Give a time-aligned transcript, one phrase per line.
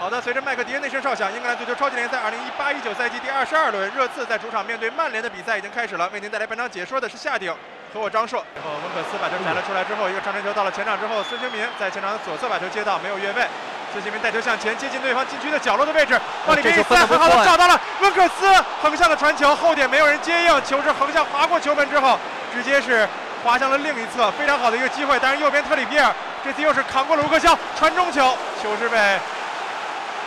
[0.00, 2.16] 好的，随着麦克迪恩那声哨响，英格兰足球超级联赛
[2.58, 6.08] 2018-19赛季第二十二轮热刺在主场面对曼联的比赛已经开始了。
[6.08, 7.54] 为您带来本场解说的是夏鼎
[7.92, 8.42] 和我张硕。
[8.54, 13.44] 然后温克斯把球甩了出来之后，一个长传球到了前场之后，孙兴民在前场的左侧把球接到，没有越位。
[13.92, 18.48] 孙兴民带球向前，接近对方禁区的角落的位置，往里面一塞，很好的找到了温克斯
[18.80, 22.18] 横向的传球，后点没有人接应，球是横向划过球门之后，
[22.54, 23.06] 直接是
[23.44, 25.18] 滑向了另一侧，非常好的一个机会。
[25.20, 26.10] 但是右边特里皮尔
[26.42, 28.96] 这次又是扛过了卢克肖传中球，球是被。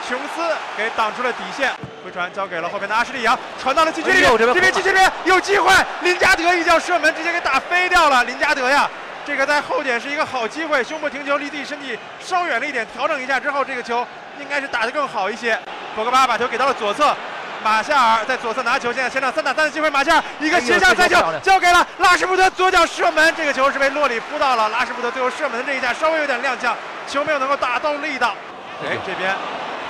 [0.07, 1.71] 琼斯给挡出了底线，
[2.03, 8.23] 回传交给了后边的阿什利杨，传到了禁区里面，这边禁区里面有机会，林加德一脚射门，直接给打飞掉了。
[8.25, 8.89] 林加德呀，
[9.25, 14.05] 这个在后点是一个好机会，胸部停球，离自己身体稍远了一点，调整一下之后，这个球
[14.39, 15.57] 应该是打得更好一些。
[15.95, 17.15] 博格巴把球给到了左侧，
[17.63, 24.67] 马夏尔在左侧拿球，现在前场三打三的机会，马夏尔一个斜向塞球交给了拉什福德，左脚射门，这个球是被洛里扑到了。
[24.69, 26.73] 拉什福德最后射门的这一下稍微有点踉跄，
[27.07, 28.35] 球没有能够打到力道。
[28.83, 29.33] 哎，这边。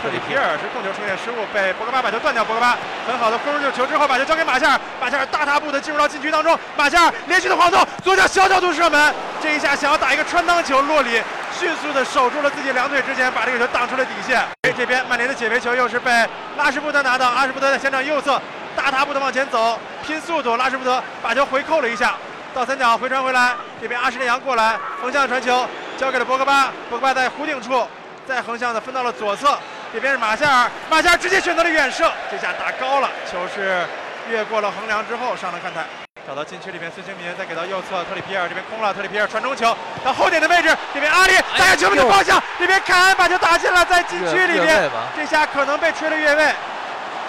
[0.03, 2.43] 特里皮尔是控球出现失误，被博格巴把球断掉。
[2.43, 4.79] 博格巴很好的封住球之后，把球交给马夏尔。
[4.99, 6.59] 马夏尔大踏步的进入到禁区当中。
[6.75, 9.15] 马夏尔连续的晃动，左脚小角度射门。
[9.41, 11.23] 这一下想要打一个穿裆球，洛里
[11.57, 14.39] 迅速的守住了自己两腿之前，把这个球挡出了底线。
[14.63, 16.11] 哎，这边曼联的解围球又是被
[16.57, 17.33] 拉什福德拿到。
[17.33, 18.41] 拉什福德在前场右侧
[18.75, 20.57] 大踏步的往前走，拼速度。
[20.57, 22.15] 拉什福德把球回扣了一下，
[22.53, 23.55] 倒三角回传回来。
[23.81, 25.65] 这边阿什利杨过来横向传球，
[25.97, 26.73] 交给了博格巴。
[26.89, 27.87] 博格巴在弧顶处
[28.27, 29.57] 再横向的分到了左侧。
[29.93, 33.85] 这边是马夏尔，马夏尔直接选择了远射，这下打高了，球是
[34.27, 35.85] 越过了横梁之后上了看台，
[36.27, 46.51] 找到禁区里面，孙兴民再给到右侧，特里皮尔这边空了，特里皮尔传中球到后点的位置，这边阿里打下球门的方向，这边凯恩把球打进了，在禁区里面，这下可能被吹了越位，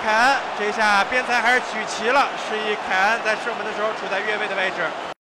[0.02, 5.13] 凯恩这下边裁还是举旗了，示意凯恩在射门的时候处在越位的位置。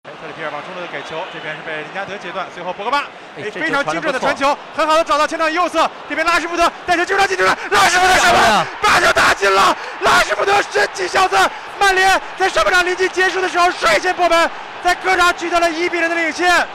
[0.44, 3.03] 尔往中路的给球，这边是被林加德截断，随后博格巴，
[3.38, 11.38] 哎，非常精准的传球，很好的找到前场右侧，这边拉什福德带球进入进去了，拉什福德射门，把球打进了，拉什福德神奇小子，
[11.80, 14.50] 曼联在上半场临近结束的时候率先破门，
[14.83, 16.66] 在客场取得了一比零的领先，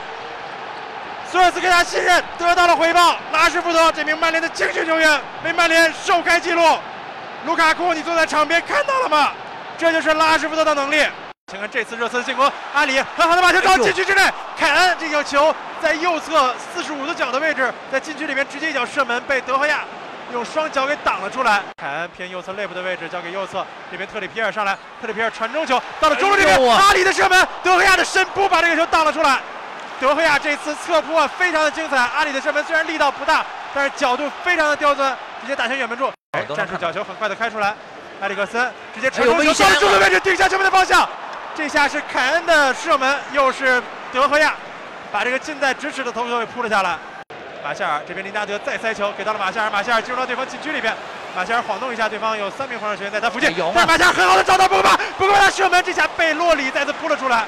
[1.30, 6.62] 索尔斯克亚信任得到了回报，拉什福德这名曼联的青训球员为曼联首开纪录，
[7.44, 9.32] 卢卡库，你坐在场边看到了吗？
[9.76, 11.06] 这就是拉什福德的能力。
[11.50, 19.80] 请看这次热刺的进攻，阿里很好的把球到禁区之内，凯恩这个球在右侧四十五度角的位置，在禁区里面直接一脚射门，被德赫亚
[20.30, 21.62] 用双脚给挡了出来。
[21.78, 29.40] 凯恩偏右侧肋部的位置交给右侧，这边特里皮尔上来，特里皮尔传中球到了中路这边，阿里的射门，德赫亚的深扑把这个球挡了出来。
[29.98, 33.42] 德赫亚这次侧扑啊非常的精彩，阿里的射门虽然力道不大，
[33.72, 36.12] 但是角度非常的刁钻，直接打向远门柱。
[36.32, 37.74] 哎，战术角球很快的开出来，
[38.20, 41.08] 埃里克森直接传中球到了中路位置，定下球门的方向。
[41.58, 43.82] 这下是凯恩的射门，又是
[44.12, 44.54] 德赫亚
[45.10, 46.96] 把这个近在咫尺的头球给扑了下来。
[47.64, 50.94] 马夏尔这边林加德再塞球给到了马夏尔，马夏尔进入到对方禁区里边，
[51.34, 53.52] 马夏尔晃动一下，对方有三名防守球员在他附近。
[53.74, 57.44] 但是马夏尔很好的找到博格巴，博格巴的射门，这下被洛里再次扑了出来，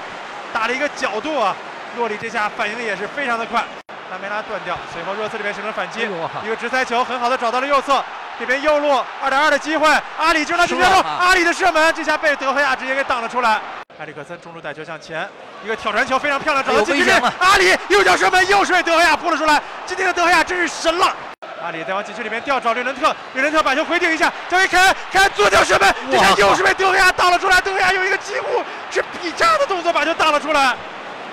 [0.52, 1.54] 打了一个角度啊！
[1.96, 3.64] 洛里这下反应也是非常的快，
[4.10, 6.00] 拉梅拉断掉，随后热刺这边形成反击，
[6.44, 8.04] 一个直塞球很好的找到了右侧，
[8.40, 9.88] 这边右路二点二的机会，
[10.18, 13.60] 阿里进入到禁区中，阿里的射门，这下被德赫亚直接给挡了出来。
[14.00, 15.28] 埃里克森中路带球向前，
[15.62, 19.60] 一个挑传球非常漂亮，找到禁区里，阿里右脚射门，又是被德赫亚扑了出来。
[19.84, 21.14] 今天的德赫亚真是神了！
[21.62, 27.60] 阿里在往禁区里面调找略伦特，略伦特把球回顶一下，交给凯恩，凯恩左脚射门，这下又是被德赫亚挡了出来。
[27.60, 30.74] 德赫亚有一个几乎是劈叉的动作把球挡了出来。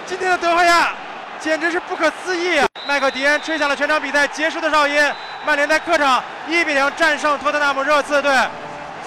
[0.05, 0.91] 今天的德赫亚
[1.39, 2.59] 简直是不可思议！
[2.85, 5.01] 麦克迪恩吹响了全场比赛结束的哨音，
[5.45, 8.29] 曼联在客场一比零战胜托特纳姆热刺队，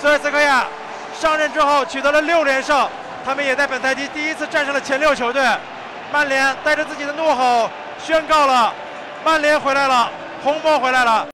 [0.00, 0.64] 索尔斯克亚
[1.12, 2.88] 上任之后取得了六连胜。
[3.24, 5.42] 他们也在本赛季第一次战胜了前六球队，
[6.12, 7.70] 曼联带着自己的怒吼
[8.02, 8.72] 宣告了，
[9.24, 10.10] 曼联回来了，
[10.42, 11.26] 红魔回来了。